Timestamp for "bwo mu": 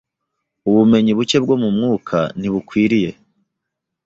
1.43-1.69